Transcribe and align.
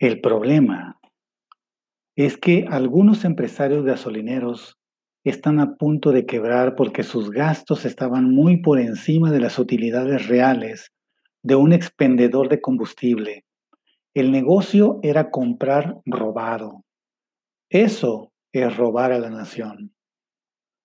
El 0.00 0.20
problema 0.20 1.00
es 2.16 2.36
que 2.36 2.66
algunos 2.70 3.24
empresarios 3.24 3.84
gasolineros 3.84 4.78
están 5.24 5.58
a 5.58 5.74
punto 5.74 6.12
de 6.12 6.24
quebrar 6.24 6.76
porque 6.76 7.02
sus 7.02 7.32
gastos 7.32 7.84
estaban 7.84 8.30
muy 8.30 8.62
por 8.62 8.78
encima 8.78 9.32
de 9.32 9.40
las 9.40 9.58
utilidades 9.58 10.28
reales 10.28 10.92
de 11.42 11.56
un 11.56 11.72
expendedor 11.72 12.48
de 12.48 12.60
combustible. 12.60 13.44
El 14.14 14.30
negocio 14.30 15.00
era 15.02 15.32
comprar 15.32 15.96
robado. 16.06 16.84
Eso 17.68 18.30
es 18.52 18.76
robar 18.76 19.10
a 19.10 19.18
la 19.18 19.30
nación. 19.30 19.92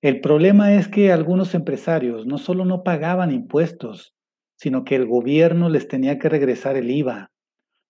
El 0.00 0.22
problema 0.22 0.72
es 0.72 0.88
que 0.88 1.12
algunos 1.12 1.54
empresarios 1.54 2.24
no 2.24 2.38
solo 2.38 2.64
no 2.64 2.82
pagaban 2.82 3.32
impuestos, 3.32 4.14
sino 4.56 4.84
que 4.84 4.96
el 4.96 5.06
gobierno 5.06 5.68
les 5.68 5.88
tenía 5.88 6.18
que 6.18 6.30
regresar 6.30 6.78
el 6.78 6.90
IVA, 6.90 7.33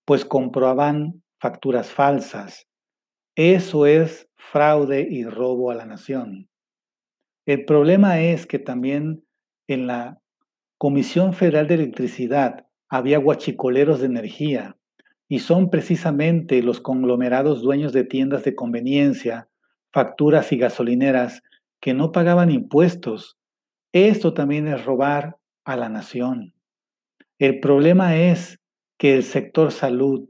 pues 0.05 0.25
comprobaban 0.25 1.23
facturas 1.39 1.91
falsas. 1.91 2.67
Eso 3.37 3.87
es 3.87 4.29
fraude 4.37 5.07
y 5.11 5.25
robo 5.25 5.71
a 5.71 5.75
la 5.75 5.87
nación. 5.87 6.49
El 7.47 7.65
problema 7.65 8.21
es 8.21 8.47
que 8.47 8.59
también 8.59 9.25
en 9.67 9.87
la 9.87 10.21
Comisión 10.79 11.35
Federal 11.35 11.67
de 11.67 11.75
Electricidad 11.75 12.67
había 12.89 13.19
guachicoleros 13.19 14.01
de 14.01 14.07
energía 14.07 14.77
y 15.29 15.41
son 15.41 15.71
precisamente 15.71 16.63
los 16.63 16.81
conglomerados 16.81 17.63
dueños 17.63 17.93
de 17.93 18.05
tiendas 18.05 18.45
de 18.45 18.55
conveniencia, 18.55 19.49
facturas 19.93 20.53
y 20.53 20.59
gasolineras 20.59 21.43
que 21.81 21.95
no 21.95 22.13
pagaban 22.13 22.51
impuestos. 22.51 23.39
Esto 23.93 24.35
también 24.35 24.69
es 24.69 24.85
robar 24.85 25.37
a 25.65 25.77
la 25.77 25.89
nación. 25.89 26.55
El 27.39 27.61
problema 27.61 28.17
es 28.17 28.61
que 28.99 29.15
el 29.15 29.23
sector 29.23 29.73
salud 29.73 30.29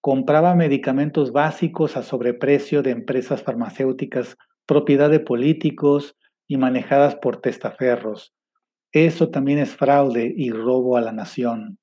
compraba 0.00 0.54
medicamentos 0.54 1.32
básicos 1.32 1.96
a 1.96 2.02
sobreprecio 2.02 2.82
de 2.82 2.90
empresas 2.92 3.42
farmacéuticas 3.42 4.36
propiedad 4.66 5.10
de 5.10 5.20
políticos 5.20 6.16
y 6.46 6.56
manejadas 6.58 7.16
por 7.16 7.40
testaferros. 7.40 8.34
Eso 8.92 9.30
también 9.30 9.58
es 9.58 9.74
fraude 9.74 10.32
y 10.36 10.50
robo 10.50 10.96
a 10.96 11.00
la 11.00 11.12
nación. 11.12 11.78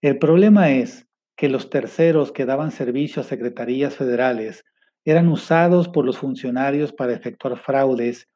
El 0.00 0.18
problema 0.18 0.72
es 0.72 1.06
que 1.36 1.48
los 1.48 1.70
terceros 1.70 2.32
que 2.32 2.44
daban 2.44 2.70
servicio 2.70 3.22
a 3.22 3.24
secretarías 3.24 3.96
federales 3.96 4.64
eran 5.04 5.28
usados 5.28 5.88
por 5.88 6.04
los 6.04 6.18
funcionarios 6.18 6.92
para 6.92 7.14
efectuar 7.14 7.58
fraudes 7.58 8.28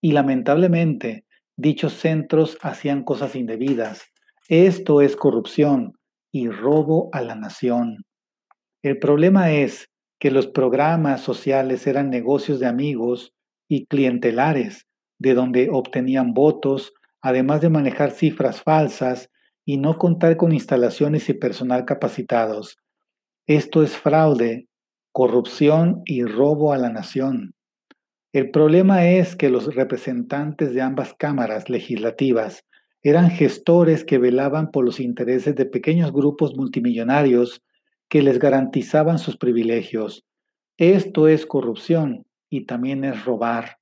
y 0.00 0.12
lamentablemente 0.12 1.24
dichos 1.56 1.94
centros 1.94 2.58
hacían 2.62 3.04
cosas 3.04 3.36
indebidas. 3.36 4.02
Esto 4.48 5.00
es 5.00 5.16
corrupción 5.16 5.99
y 6.32 6.48
robo 6.48 7.08
a 7.12 7.22
la 7.22 7.34
nación. 7.34 8.04
El 8.82 8.98
problema 8.98 9.52
es 9.52 9.90
que 10.18 10.30
los 10.30 10.46
programas 10.46 11.22
sociales 11.22 11.86
eran 11.86 12.10
negocios 12.10 12.60
de 12.60 12.66
amigos 12.66 13.32
y 13.68 13.86
clientelares, 13.86 14.86
de 15.18 15.34
donde 15.34 15.68
obtenían 15.70 16.34
votos, 16.34 16.92
además 17.22 17.60
de 17.60 17.70
manejar 17.70 18.10
cifras 18.10 18.62
falsas 18.62 19.30
y 19.64 19.76
no 19.76 19.98
contar 19.98 20.36
con 20.36 20.52
instalaciones 20.52 21.28
y 21.28 21.34
personal 21.34 21.84
capacitados. 21.84 22.76
Esto 23.46 23.82
es 23.82 23.96
fraude, 23.96 24.68
corrupción 25.12 26.02
y 26.04 26.24
robo 26.24 26.72
a 26.72 26.78
la 26.78 26.90
nación. 26.90 27.54
El 28.32 28.50
problema 28.50 29.06
es 29.06 29.34
que 29.36 29.50
los 29.50 29.74
representantes 29.74 30.72
de 30.72 30.82
ambas 30.82 31.14
cámaras 31.14 31.68
legislativas 31.68 32.64
eran 33.02 33.30
gestores 33.30 34.04
que 34.04 34.18
velaban 34.18 34.70
por 34.70 34.84
los 34.84 35.00
intereses 35.00 35.54
de 35.54 35.64
pequeños 35.64 36.12
grupos 36.12 36.54
multimillonarios 36.56 37.62
que 38.08 38.22
les 38.22 38.38
garantizaban 38.38 39.18
sus 39.18 39.36
privilegios. 39.36 40.24
Esto 40.76 41.28
es 41.28 41.46
corrupción 41.46 42.26
y 42.50 42.66
también 42.66 43.04
es 43.04 43.24
robar. 43.24 43.78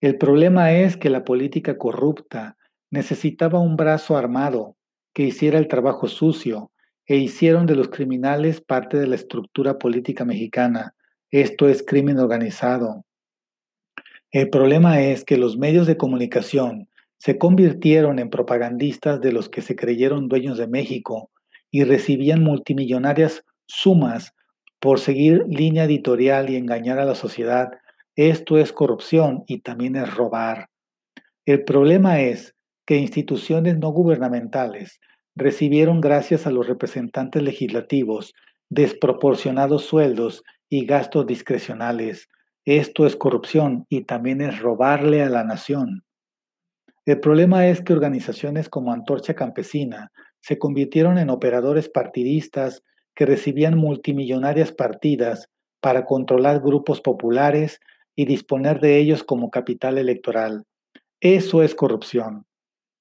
El 0.00 0.16
problema 0.16 0.72
es 0.72 0.96
que 0.96 1.10
la 1.10 1.24
política 1.24 1.76
corrupta 1.76 2.56
necesitaba 2.90 3.60
un 3.60 3.76
brazo 3.76 4.16
armado 4.16 4.76
que 5.12 5.24
hiciera 5.24 5.58
el 5.58 5.68
trabajo 5.68 6.08
sucio 6.08 6.72
e 7.06 7.16
hicieron 7.16 7.66
de 7.66 7.76
los 7.76 7.88
criminales 7.88 8.60
parte 8.60 8.98
de 8.98 9.06
la 9.06 9.16
estructura 9.16 9.78
política 9.78 10.24
mexicana. 10.24 10.94
Esto 11.30 11.68
es 11.68 11.82
crimen 11.82 12.18
organizado. 12.18 13.04
El 14.30 14.48
problema 14.48 15.02
es 15.02 15.24
que 15.24 15.36
los 15.36 15.58
medios 15.58 15.86
de 15.86 15.96
comunicación 15.96 16.88
se 17.22 17.38
convirtieron 17.38 18.18
en 18.18 18.30
propagandistas 18.30 19.20
de 19.20 19.30
los 19.30 19.48
que 19.48 19.62
se 19.62 19.76
creyeron 19.76 20.26
dueños 20.26 20.58
de 20.58 20.66
México 20.66 21.30
y 21.70 21.84
recibían 21.84 22.42
multimillonarias 22.42 23.44
sumas 23.64 24.34
por 24.80 24.98
seguir 24.98 25.44
línea 25.46 25.84
editorial 25.84 26.50
y 26.50 26.56
engañar 26.56 26.98
a 26.98 27.04
la 27.04 27.14
sociedad. 27.14 27.68
Esto 28.16 28.58
es 28.58 28.72
corrupción 28.72 29.44
y 29.46 29.60
también 29.60 29.94
es 29.94 30.12
robar. 30.12 30.66
El 31.46 31.62
problema 31.62 32.20
es 32.20 32.56
que 32.86 32.96
instituciones 32.96 33.78
no 33.78 33.90
gubernamentales 33.90 34.98
recibieron 35.36 36.00
gracias 36.00 36.48
a 36.48 36.50
los 36.50 36.66
representantes 36.66 37.40
legislativos 37.40 38.34
desproporcionados 38.68 39.84
sueldos 39.84 40.42
y 40.68 40.86
gastos 40.86 41.28
discrecionales. 41.28 42.28
Esto 42.64 43.06
es 43.06 43.14
corrupción 43.14 43.86
y 43.88 44.06
también 44.06 44.40
es 44.40 44.58
robarle 44.58 45.22
a 45.22 45.28
la 45.28 45.44
nación. 45.44 46.02
El 47.04 47.18
problema 47.18 47.66
es 47.66 47.80
que 47.80 47.92
organizaciones 47.92 48.68
como 48.68 48.92
Antorcha 48.92 49.34
Campesina 49.34 50.12
se 50.40 50.58
convirtieron 50.58 51.18
en 51.18 51.30
operadores 51.30 51.88
partidistas 51.88 52.82
que 53.14 53.26
recibían 53.26 53.76
multimillonarias 53.76 54.72
partidas 54.72 55.48
para 55.80 56.04
controlar 56.04 56.60
grupos 56.60 57.00
populares 57.00 57.80
y 58.14 58.24
disponer 58.24 58.80
de 58.80 58.98
ellos 58.98 59.24
como 59.24 59.50
capital 59.50 59.98
electoral. 59.98 60.64
Eso 61.20 61.62
es 61.62 61.74
corrupción. 61.74 62.46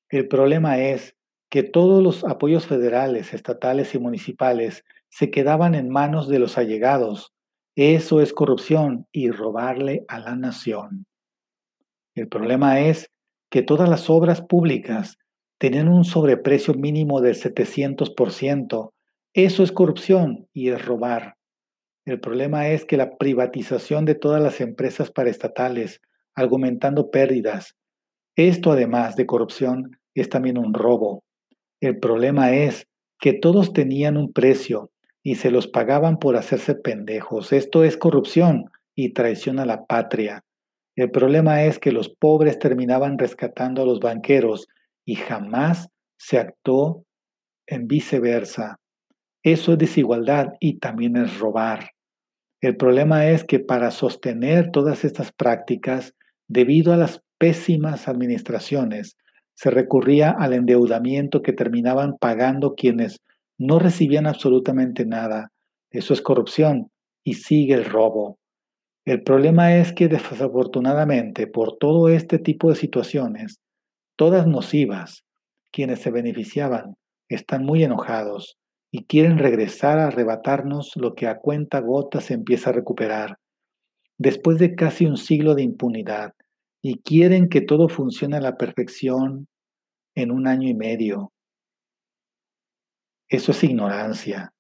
El 0.10 0.28
problema 0.28 0.80
es 0.80 1.16
que 1.50 1.64
todos 1.64 2.02
los 2.02 2.24
apoyos 2.24 2.66
federales, 2.66 3.34
estatales 3.34 3.94
y 3.94 4.00
municipales 4.00 4.84
se 5.10 5.30
quedaban 5.30 5.76
en 5.76 5.90
manos 5.90 6.28
de 6.28 6.40
los 6.40 6.58
allegados. 6.58 7.34
Eso 7.76 8.22
es 8.22 8.34
corrupción 8.34 9.08
y 9.12 9.30
robarle 9.30 10.06
a 10.08 10.20
la 10.20 10.36
nación. 10.36 11.06
El 12.16 12.28
problema 12.28 12.80
es 12.82 13.12
que 13.52 13.62
todas 13.62 13.90
las 13.90 14.10
obras 14.10 14.42
públicas 14.42 15.20
tenían 15.60 15.90
un 15.90 16.06
sobreprecio 16.06 16.74
mínimo 16.74 17.22
del 17.22 17.36
700%. 17.36 18.92
Eso 19.34 19.64
es 19.64 19.72
corrupción 19.72 20.48
y 20.54 20.70
es 20.70 20.84
robar. 20.84 21.36
El 22.06 22.20
problema 22.20 22.70
es 22.70 22.86
que 22.86 22.98
la 22.98 23.18
privatización 23.18 24.06
de 24.06 24.16
todas 24.16 24.42
las 24.42 24.60
empresas 24.62 25.12
paraestatales, 25.12 26.02
argumentando 26.34 27.12
pérdidas. 27.12 27.76
Esto, 28.36 28.72
además 28.72 29.16
de 29.18 29.28
corrupción, 29.28 29.98
es 30.16 30.30
también 30.30 30.58
un 30.58 30.74
robo. 30.74 31.24
El 31.82 32.00
problema 32.00 32.54
es 32.54 32.88
que 33.20 33.34
todos 33.34 33.74
tenían 33.74 34.18
un 34.18 34.32
precio 34.32 34.92
y 35.24 35.36
se 35.36 35.52
los 35.52 35.68
pagaban 35.68 36.18
por 36.18 36.38
hacerse 36.38 36.74
pendejos. 36.74 37.54
Esto 37.54 37.84
es 37.84 37.98
corrupción 37.98 38.72
y 38.96 39.14
traición 39.14 39.60
a 39.60 39.66
la 39.66 39.86
patria. 39.86 40.44
El 40.96 41.12
problema 41.12 41.64
es 41.64 41.80
que 41.80 41.92
los 41.92 42.10
pobres 42.10 42.60
terminaban 42.60 43.18
rescatando 43.18 43.82
a 43.82 43.86
los 43.86 44.00
banqueros 44.00 44.68
y 45.06 45.16
jamás 45.16 45.90
se 46.18 46.38
actuó 46.38 47.06
en 47.68 47.88
viceversa. 47.88 48.78
Eso 49.44 49.74
es 49.74 49.78
desigualdad 49.78 50.54
y 50.60 50.80
también 50.80 51.16
es 51.18 51.40
robar. 51.40 51.92
El 52.62 52.78
problema 52.78 53.28
es 53.28 53.44
que 53.44 53.60
para 53.60 53.90
sostener 53.90 54.70
todas 54.72 55.04
estas 55.04 55.32
prácticas, 55.32 56.14
debido 56.48 56.94
a 56.94 56.98
las 56.98 57.24
pésimas 57.40 58.08
administraciones, 58.08 59.18
se 59.56 59.72
recurría 59.72 60.30
al 60.30 60.54
endeudamiento 60.54 61.42
que 61.42 61.54
terminaban 61.54 62.18
pagando 62.20 62.76
quienes 62.76 63.22
no 63.58 63.80
recibían 63.80 64.28
absolutamente 64.28 65.06
nada. 65.06 65.52
Eso 65.90 66.14
es 66.14 66.22
corrupción 66.22 66.92
y 67.24 67.36
sigue 67.36 67.74
el 67.74 67.86
robo. 67.86 68.38
El 69.06 69.24
problema 69.24 69.78
es 69.78 69.94
que 69.94 70.08
desafortunadamente 70.08 71.48
por 71.48 71.78
todo 71.78 72.10
este 72.10 72.38
tipo 72.38 72.70
de 72.70 72.76
situaciones, 72.76 73.60
todas 74.16 74.46
nocivas, 74.46 75.24
quienes 75.72 76.02
se 76.02 76.12
beneficiaban 76.12 76.96
están 77.28 77.66
muy 77.66 77.84
enojados 77.84 78.58
y 78.92 79.06
quieren 79.06 79.40
regresar 79.40 79.98
a 79.98 80.08
arrebatarnos 80.08 80.92
lo 80.98 81.16
que 81.16 81.28
a 81.28 81.38
cuenta 81.40 81.80
gota 81.80 82.22
se 82.22 82.34
empieza 82.34 82.70
a 82.70 82.74
recuperar, 82.74 83.38
después 84.20 84.60
de 84.60 84.76
casi 84.76 85.06
un 85.06 85.18
siglo 85.18 85.56
de 85.56 85.64
impunidad, 85.64 86.34
y 86.84 87.00
quieren 87.00 87.48
que 87.48 87.62
todo 87.62 87.90
funcione 87.90 88.38
a 88.38 88.42
la 88.42 88.58
perfección 88.58 89.48
en 90.16 90.32
un 90.32 90.46
año 90.46 90.68
y 90.68 90.74
medio. 90.74 91.32
Eso 93.30 93.52
es 93.54 93.64
ignorancia. 93.64 94.52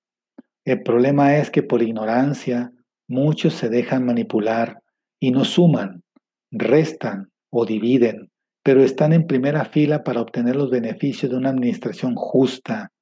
El 0.63 0.81
problema 0.81 1.38
es 1.38 1.51
que 1.51 1.61
por 1.61 1.81
ignorancia 1.81 2.71
Muchos 3.11 3.55
se 3.55 3.67
dejan 3.67 4.05
manipular 4.05 4.81
y 5.19 5.31
no 5.31 5.43
suman, 5.43 6.01
restan 6.49 7.29
o 7.49 7.65
dividen, 7.65 8.31
pero 8.63 8.81
están 8.85 9.11
en 9.11 9.27
primera 9.27 9.65
fila 9.65 10.05
para 10.05 10.21
obtener 10.21 10.55
los 10.55 10.69
beneficios 10.69 11.29
de 11.29 11.37
una 11.37 11.49
administración 11.49 12.15
justa. 12.15 12.93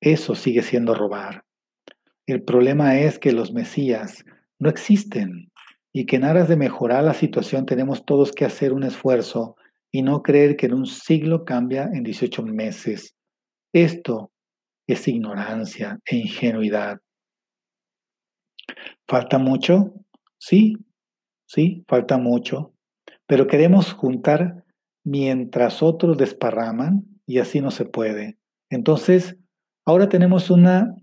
Eso 0.00 0.34
sigue 0.34 0.62
siendo 0.62 0.94
robar. 0.94 1.44
El 2.26 2.42
problema 2.42 2.98
es 2.98 3.18
que 3.18 3.32
los 3.32 3.52
mesías 3.52 4.24
no 4.58 4.70
existen 4.70 5.52
y 5.92 6.06
que 6.06 6.16
en 6.16 6.24
aras 6.24 6.48
de 6.48 6.56
mejorar 6.56 7.04
la 7.04 7.12
situación 7.12 7.66
tenemos 7.66 8.06
todos 8.06 8.32
que 8.32 8.46
hacer 8.46 8.72
un 8.72 8.84
esfuerzo 8.84 9.56
y 9.92 10.00
no 10.00 10.22
creer 10.22 10.56
que 10.56 10.64
en 10.64 10.72
un 10.72 10.86
siglo 10.86 11.44
cambia 11.44 11.90
en 11.92 12.02
18 12.02 12.42
meses. 12.44 13.14
Esto 13.74 14.32
es 14.88 15.06
ignorancia 15.06 16.00
e 16.06 16.16
ingenuidad. 16.16 16.98
¿Falta 19.08 19.38
mucho? 19.38 19.94
Sí, 20.38 20.76
sí, 21.46 21.84
falta 21.88 22.18
mucho. 22.18 22.72
Pero 23.26 23.46
queremos 23.46 23.92
juntar 23.92 24.64
mientras 25.04 25.82
otros 25.82 26.16
desparraman 26.16 27.04
y 27.26 27.38
así 27.38 27.60
no 27.60 27.70
se 27.70 27.84
puede. 27.84 28.38
Entonces, 28.70 29.36
ahora 29.84 30.08
tenemos 30.08 30.50
una, 30.50 30.94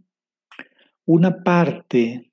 una 1.06 1.44
parte 1.44 2.32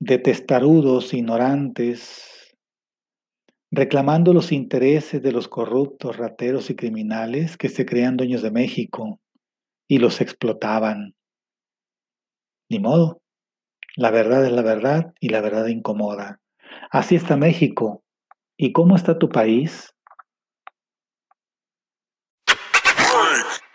de 0.00 0.18
testarudos 0.18 1.14
ignorantes 1.14 2.32
reclamando 3.72 4.34
los 4.34 4.52
intereses 4.52 5.22
de 5.22 5.32
los 5.32 5.48
corruptos, 5.48 6.18
rateros 6.18 6.68
y 6.68 6.76
criminales 6.76 7.56
que 7.56 7.70
se 7.70 7.86
crean 7.86 8.18
dueños 8.18 8.42
de 8.42 8.50
México 8.50 9.18
y 9.88 9.98
los 9.98 10.20
explotaban. 10.20 11.14
Ni 12.68 12.78
modo. 12.78 13.21
La 13.96 14.10
verdad 14.10 14.44
es 14.46 14.52
la 14.52 14.62
verdad 14.62 15.12
y 15.20 15.28
la 15.28 15.40
verdad 15.40 15.66
incomoda. 15.66 16.40
Así 16.90 17.14
está 17.14 17.36
México. 17.36 18.02
¿Y 18.56 18.72
cómo 18.72 18.96
está 18.96 19.18
tu 19.18 19.28
país? 19.28 19.91